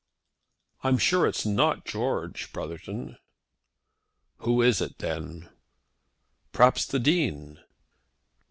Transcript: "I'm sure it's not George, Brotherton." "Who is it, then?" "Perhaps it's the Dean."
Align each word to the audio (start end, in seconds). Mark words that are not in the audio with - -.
"I'm 0.83 0.97
sure 0.97 1.27
it's 1.27 1.45
not 1.45 1.85
George, 1.85 2.51
Brotherton." 2.51 3.19
"Who 4.37 4.63
is 4.63 4.81
it, 4.81 4.97
then?" 4.97 5.51
"Perhaps 6.51 6.85
it's 6.85 6.91
the 6.91 6.97
Dean." 6.99 7.59